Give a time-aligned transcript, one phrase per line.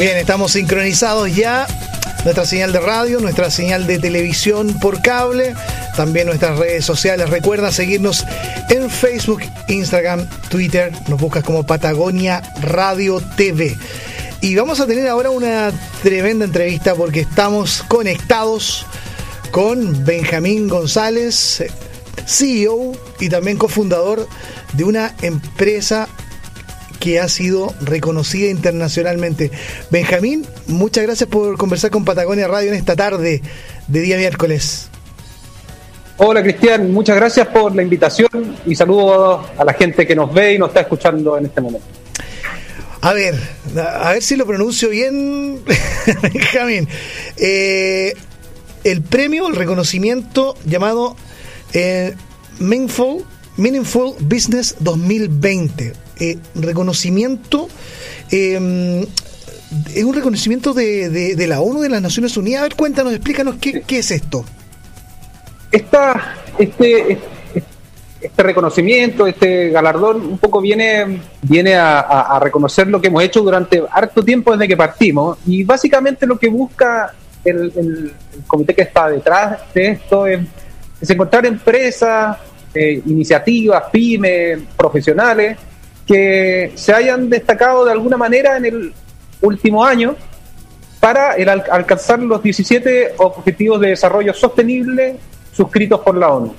[0.00, 1.68] Bien, estamos sincronizados ya.
[2.24, 5.54] Nuestra señal de radio, nuestra señal de televisión por cable,
[5.96, 7.30] también nuestras redes sociales.
[7.30, 8.24] Recuerda seguirnos
[8.68, 10.92] en Facebook, Instagram, Twitter.
[11.08, 13.76] Nos buscas como Patagonia Radio TV.
[14.40, 15.70] Y vamos a tener ahora una
[16.02, 18.86] tremenda entrevista porque estamos conectados
[19.50, 21.64] con Benjamín González,
[22.26, 24.26] CEO y también cofundador
[24.72, 26.08] de una empresa
[27.00, 29.50] que ha sido reconocida internacionalmente.
[29.90, 33.42] Benjamín, muchas gracias por conversar con Patagonia Radio en esta tarde
[33.88, 34.89] de día miércoles.
[36.22, 38.28] Hola Cristian, muchas gracias por la invitación
[38.66, 41.86] y saludos a la gente que nos ve y nos está escuchando en este momento.
[43.00, 43.36] A ver,
[43.74, 45.62] a ver si lo pronuncio bien,
[46.22, 46.86] Benjamín.
[47.38, 48.12] Eh,
[48.84, 51.16] el premio, el reconocimiento llamado
[51.72, 52.14] eh,
[52.58, 53.24] Meaningful,
[53.56, 57.70] Meaningful Business 2020 eh, reconocimiento,
[58.30, 59.06] em,
[59.94, 62.60] es un reconocimiento de, la ONU, de las Naciones Unidas.
[62.60, 64.44] A ver, cuéntanos, explícanos qué, es esto.
[65.70, 67.18] Esta, este,
[68.20, 73.82] este reconocimiento, este galardón, un poco viene, viene a, reconocer lo que hemos hecho durante
[73.90, 75.38] harto tiempo desde que partimos.
[75.46, 77.14] Y básicamente lo que busca
[77.44, 78.12] el,
[78.46, 80.40] comité que está detrás de esto es,
[81.08, 82.36] encontrar empresas,
[82.74, 85.56] eh, iniciativas, pymes, profesionales
[86.06, 88.92] que se hayan destacado de alguna manera en el
[89.40, 90.16] último año
[90.98, 95.16] para el alcanzar los 17 Objetivos de Desarrollo Sostenible
[95.52, 96.54] suscritos por la ONU,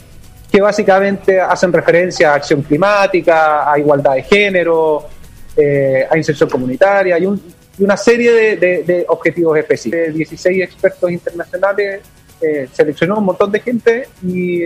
[0.52, 5.08] que básicamente hacen referencia a acción climática, a igualdad de género,
[5.56, 7.28] eh, a inserción comunitaria y,
[7.80, 10.14] una serie de, objetivos específicos.
[10.14, 12.02] 16 expertos internacionales
[12.40, 14.62] eh, seleccionó un montón de gente y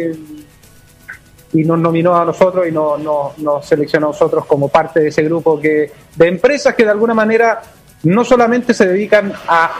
[1.63, 5.59] nos nominó a nosotros y nos no, seleccionó a nosotros como parte de ese grupo
[5.59, 7.61] que, de empresas que de alguna manera
[8.03, 9.71] no solamente se dedican a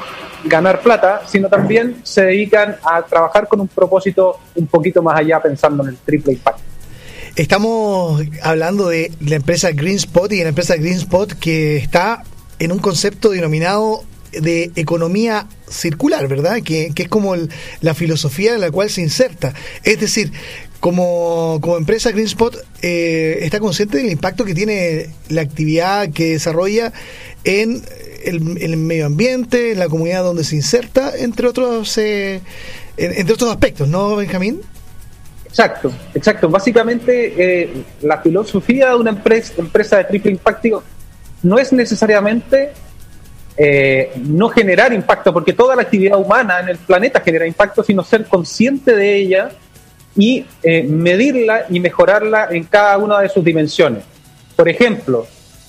[0.46, 5.42] ganar plata, sino también se dedican a trabajar con un propósito un poquito más allá
[5.42, 6.62] pensando en el triple impacto.
[7.36, 12.24] Estamos hablando de la empresa GreenSpot y la empresa GreenSpot que está
[12.60, 16.62] en un concepto denominado de economía circular, ¿verdad?
[16.64, 17.36] Que, que es como
[17.82, 19.54] la filosofía en la cual se inserta.
[19.84, 20.32] Es decir,
[20.80, 26.94] como, como empresa GreenSpot eh, está consciente del impacto que tiene la actividad que desarrolla
[27.44, 27.84] en
[28.26, 32.42] el, medio ambiente, en la comunidad donde se inserta, entre otros, eh,
[32.98, 34.62] entre otros aspectos, ¿no, Benjamín?
[35.46, 36.50] Exacto, exacto.
[36.50, 40.84] Básicamente, eh, la filosofía de una empresa, empresa de triple impacto
[41.44, 42.72] no es necesariamente
[44.18, 48.26] no generar impacto, porque toda la actividad humana en el planeta genera impacto, sino ser
[48.26, 49.50] consciente de ella
[50.16, 54.04] y eh, medirla y mejorarla en cada una de sus dimensiones.
[54.56, 55.28] Por ejemplo,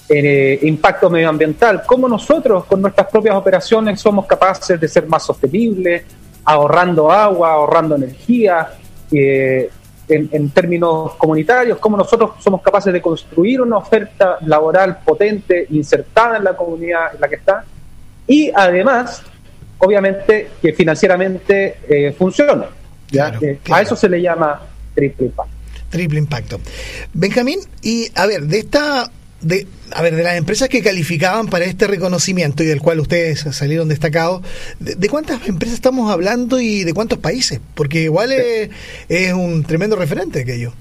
[0.09, 6.05] eh, impacto medioambiental, cómo nosotros con nuestras propias operaciones somos capaces de ser más sostenibles,
[6.45, 8.69] ahorrando agua, ahorrando energía,
[9.11, 9.69] eh,
[10.09, 16.37] en, en, términos comunitarios, cómo nosotros somos capaces de construir una oferta laboral potente, insertada
[16.37, 17.65] en la comunidad en la que está,
[18.29, 19.23] y además,
[19.79, 22.67] obviamente, que financieramente funcione.
[23.71, 24.61] A eso se le llama
[24.95, 25.53] triple impacto.
[25.91, 26.61] Triple impacto.
[27.13, 29.11] Benjamín, y a ver, de esta
[29.41, 33.41] de, a ver, de las empresas que calificaban para este reconocimiento y del cual ustedes
[33.53, 34.43] salieron destacados,
[34.81, 37.61] ¿de, cuántas empresas estamos hablando y de cuántos países?
[37.75, 40.73] Porque igual es, un tremendo referente aquello.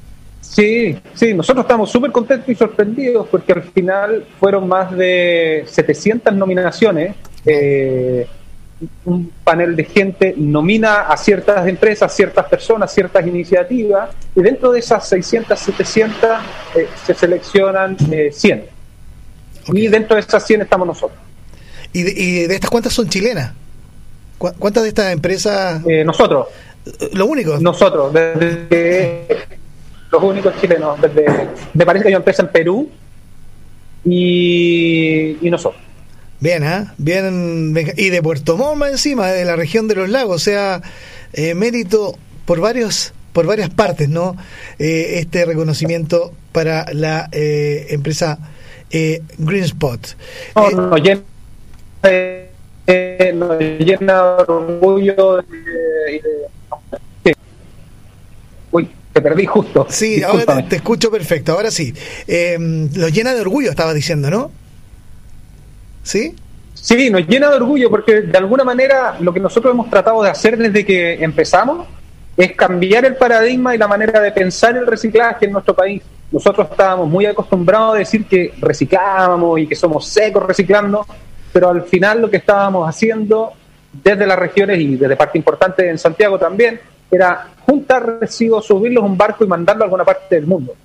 [0.41, 6.33] Sí, sí, nosotros estamos súper contentos y sorprendidos porque al final fueron más de 700
[6.33, 7.15] nominaciones.
[7.45, 8.27] Eh,
[9.05, 14.79] un panel de gente nomina a ciertas empresas, ciertas personas, ciertas iniciativas, y dentro de
[14.79, 16.29] esas 600, 700
[16.75, 18.57] eh, se seleccionan 100.
[18.59, 18.69] Eh,
[19.73, 21.19] y dentro de esas 100 estamos nosotros.
[21.93, 23.53] ¿Y de, estas cuántas son chilenas?
[24.37, 25.81] ¿Cuántas de estas empresas?
[25.87, 26.47] Eh, nosotros.
[27.13, 27.57] ¿Lo único?
[27.57, 28.13] Nosotros.
[28.13, 29.25] Desde
[30.11, 30.99] los únicos chilenos.
[31.01, 31.25] Desde,
[31.73, 32.89] me parece que hay una empresa en Perú
[34.03, 35.84] y, y nosotros.
[36.39, 36.85] Bien, ¿eh?
[36.97, 40.81] Bien, y de Puerto Montt encima, de la región de los lagos, o sea,
[41.33, 44.37] eh, mérito por varios por varias partes, ¿no?
[44.79, 48.39] Eh, este reconocimiento para la eh, empresa
[48.89, 49.99] eh, Green Spot.
[50.55, 51.21] No, nos, llena,
[53.33, 56.21] nos llena de orgullo de,
[57.25, 57.35] de,
[58.71, 59.85] Uy, te perdí justo.
[59.89, 61.93] Sí, ahora te, te, escucho perfecto, ahora sí.
[62.27, 62.57] Eh,
[62.93, 64.49] lo llena de orgullo, estaba diciendo, ¿no?
[66.05, 66.35] ¿Sí?
[66.75, 70.29] Sí, nos llena de orgullo porque de alguna manera lo que nosotros hemos tratado de
[70.29, 71.87] hacer desde que empezamos
[72.37, 76.03] es cambiar el paradigma y la manera de pensar el reciclaje en nuestro país.
[76.31, 81.07] Nosotros estábamos muy acostumbrados a decir que reciclábamos y que somos secos reciclando,
[81.51, 83.53] pero al final lo que estábamos haciendo
[83.91, 86.79] desde las regiones y desde parte importante en Santiago también
[87.09, 90.75] era juntar residuos, subirlos a un barco y mandarlo a alguna parte del mundo.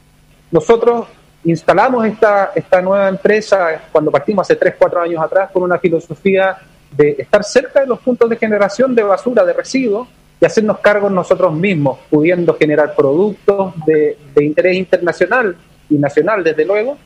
[0.51, 1.09] Nosotros
[1.45, 6.57] instalamos esta, esta nueva empresa cuando partimos hace 3, 4 años atrás con una filosofía
[6.91, 10.09] de estar cerca de los puntos de generación de basura, de residuos,
[10.41, 15.55] y hacernos cargo nosotros mismos, pudiendo generar productos de, interés internacional
[15.91, 16.97] y nacional, desde luego,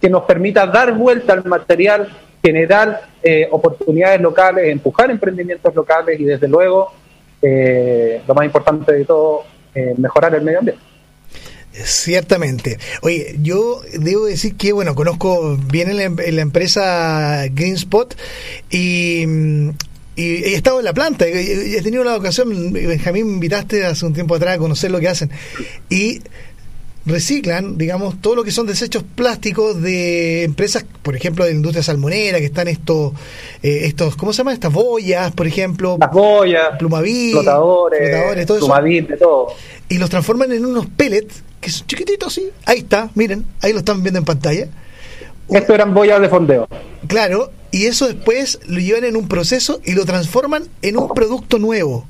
[0.00, 2.08] que nos permita dar vuelta al material,
[2.40, 6.92] generar eh, oportunidades locales, empujar emprendimientos locales y, desde luego,
[7.42, 9.42] eh, lo más importante de todo,
[9.74, 10.93] eh, mejorar el medio ambiente.
[11.82, 12.78] Ciertamente.
[13.02, 18.14] Oye, yo debo decir que, bueno, conozco bien en la, empresa GreenSpot
[18.70, 19.26] y
[20.16, 24.14] y he estado en la planta, he tenido la ocasión, Benjamín, me invitaste hace un
[24.14, 25.28] tiempo atrás a conocer lo que hacen.
[25.90, 26.20] Y
[27.06, 31.82] reciclan, digamos, todo lo que son desechos plásticos de empresas, por ejemplo, de la industria
[31.82, 33.12] salmonera, que están estos,
[33.62, 34.52] eh, estos ¿cómo se llama?
[34.52, 35.96] Estas boyas, por ejemplo.
[36.00, 39.48] Las boyas, plumavit, flotadores, flotadores todo plumavit, de todo.
[39.88, 42.50] Y los transforman en unos pellets, que son chiquititos así.
[42.66, 44.68] Ahí está, miren, ahí lo están viendo en pantalla.
[45.48, 46.68] Estos eran boyas de fondeo.
[47.06, 51.58] Claro, y eso después lo llevan en un proceso y lo transforman en un producto
[51.58, 52.06] nuevo.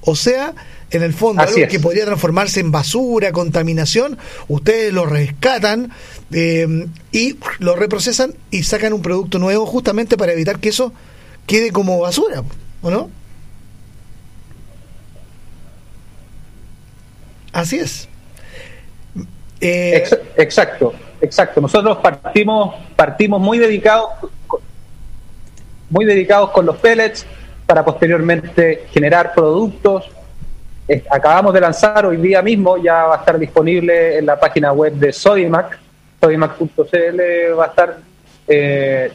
[0.00, 0.54] O sea,
[0.90, 1.70] en el fondo, Así algo es.
[1.70, 4.16] que podría transformarse en basura, contaminación,
[4.48, 5.92] ustedes lo rescatan
[6.32, 10.94] eh, y lo reprocesan y sacan un producto nuevo justamente para evitar que eso
[11.46, 12.42] quede como basura,
[12.80, 13.10] ¿o no?
[17.52, 18.08] Así es.
[19.60, 21.60] Eh, Ex exacto, exacto.
[21.60, 24.10] Nosotros partimos, partimos muy dedicados
[25.90, 27.26] muy dedicados con los pellets
[27.66, 30.10] para posteriormente generar productos.
[31.10, 34.94] Acabamos de lanzar hoy día mismo, ya va a estar disponible en la página web
[34.94, 35.78] de Sodimac,
[36.20, 37.20] sodimac.cl
[37.58, 37.98] va a estar...
[38.46, 39.12] Eh,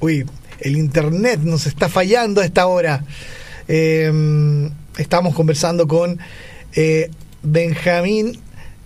[0.00, 0.24] Uy,
[0.60, 3.04] el internet nos está fallando a esta hora.
[3.66, 4.10] Eh,
[4.96, 6.18] estamos conversando con
[6.74, 7.10] eh,
[7.42, 8.38] Benjamín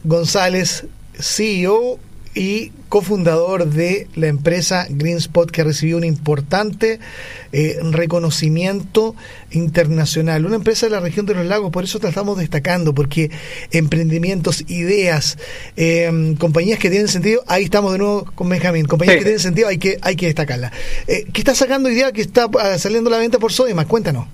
[0.04, 0.86] González,
[1.18, 1.98] CEO
[2.34, 6.98] y cofundador de la empresa GreenSpot que recibió un importante
[7.52, 9.14] eh, reconocimiento
[9.50, 10.46] internacional.
[10.46, 13.30] Una empresa de la región de los lagos, por eso la estamos destacando, porque
[13.70, 15.38] emprendimientos, ideas,
[15.76, 19.18] eh, compañías que tienen sentido, ahí estamos de nuevo con Benjamín, compañías sí.
[19.18, 20.72] que tienen sentido hay que, hay que destacarla.
[21.06, 23.86] Eh, ¿Qué está sacando idea que está uh, saliendo a la venta por Sodimac?
[23.88, 24.26] Cuéntanos.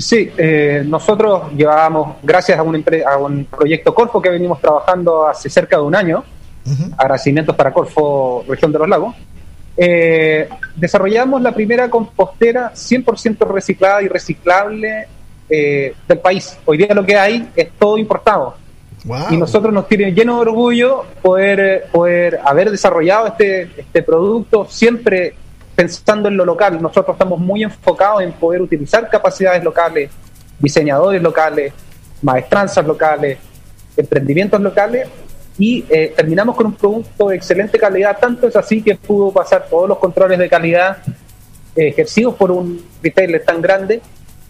[0.00, 5.50] Sí, eh, nosotros llevábamos, gracias a un, a un proyecto Corfo que venimos trabajando hace
[5.50, 6.24] cerca de un año,
[6.62, 6.94] Uh -huh.
[6.98, 9.14] agradecimientos para Corfo, región de los lagos.
[9.78, 10.46] Eh,
[10.76, 15.06] desarrollamos la primera compostera 100% reciclada y reciclable
[15.48, 16.58] eh, del país.
[16.66, 18.56] Hoy día lo que hay es todo importado.
[19.04, 19.28] Wow.
[19.30, 25.34] Y nosotros nos tiene lleno de orgullo poder, poder haber desarrollado este, este producto siempre
[25.80, 26.80] pensando en lo local.
[26.82, 30.10] Nosotros estamos muy enfocados en poder utilizar capacidades locales,
[30.58, 31.72] diseñadores locales,
[32.20, 33.38] maestranzas locales,
[33.96, 35.08] emprendimientos locales
[35.58, 39.68] y eh, terminamos con un producto de excelente calidad, tanto es así que pudo pasar
[39.70, 40.98] todos los controles de calidad
[41.74, 44.02] eh, ejercidos por un retailer tan grande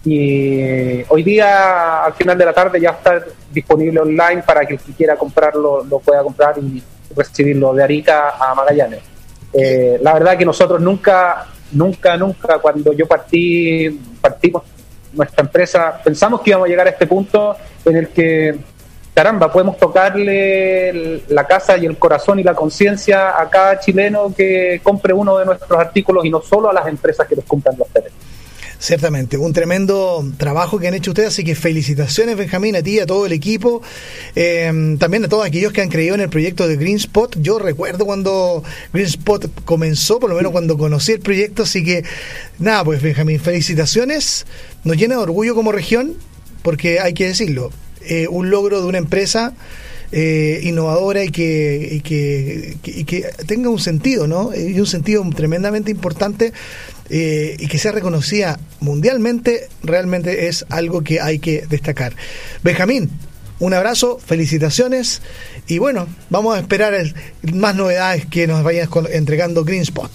[0.05, 3.23] y hoy día al final de la tarde ya está
[3.53, 6.83] disponible online para que el que quiera comprarlo lo pueda comprar y
[7.15, 9.20] recibirlo de Arica a Magallanes.
[9.52, 14.62] Eh, la verdad que nosotros nunca, nunca, nunca cuando yo partí, partimos
[15.12, 18.59] nuestra empresa, pensamos que íbamos a llegar a este punto en el que
[19.12, 24.80] caramba, podemos tocarle la casa y el corazón y la conciencia a cada chileno que
[24.83, 27.88] compre uno de nuestros artículos y no solo a las empresas que les compran los
[27.88, 28.30] teléfonos.
[28.81, 33.05] Ciertamente, un tremendo trabajo que han hecho ustedes, así que felicitaciones Benjamín, a ti, a
[33.05, 33.83] todo el equipo,
[34.35, 37.37] eh, también a todos aquellos que han creído en el proyecto de Green Spot.
[37.43, 42.05] Yo recuerdo cuando Green Spot comenzó, por lo menos cuando conocí el proyecto, así que
[42.59, 44.47] nada, pues Benjamín, felicitaciones,
[44.83, 46.15] nos llena de orgullo como región,
[46.63, 47.71] porque hay que decirlo,
[48.07, 49.53] eh, un logro de una empresa
[50.11, 54.57] eh, innovadora y que, y que, y que tenga un sentido, ¿no?
[54.57, 56.55] Y un sentido tremendamente importante
[57.11, 62.12] eh, y que sea reconocida mundialmente, realmente es algo que hay que destacar.
[62.62, 63.11] Benjamín,
[63.59, 65.21] un abrazo, felicitaciones
[65.67, 67.14] y bueno, vamos a esperar el-
[67.52, 70.11] más novedades que nos vayas con- entregando Green Spot.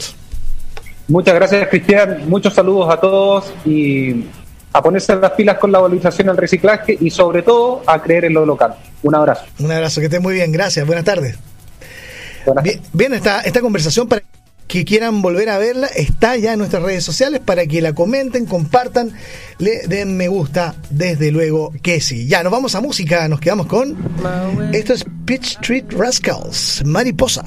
[1.07, 2.27] Muchas gracias, Cristian.
[2.27, 4.25] Muchos saludos a todos y
[4.73, 8.33] a ponerse las pilas con la valorización al reciclaje y sobre todo a creer en
[8.33, 8.73] lo local.
[9.03, 9.43] Un abrazo.
[9.59, 11.37] Un abrazo, que estés muy bien, gracias, buenas tardes.
[12.45, 14.23] Buenas Bien, bien, esta, esta conversación para
[14.75, 18.46] que quieran volver a verla está ya en nuestras redes sociales para que la comenten,
[18.46, 19.13] compartan,
[19.58, 22.27] le den me gusta, desde luego que sí.
[22.27, 23.96] Ya, nos vamos a música, nos quedamos con...
[24.74, 27.46] Esto es Pitch Street Rascals, Mariposa.